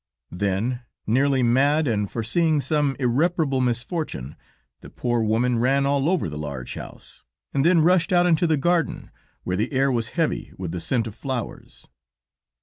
[0.31, 4.35] Then, nearly mad and foreseeing some irreparable misfortune,
[4.79, 7.21] the poor woman ran all over the large house,
[7.53, 9.11] and then rushed out into the garden,
[9.43, 11.87] where the air was heavy with the scent of flowers.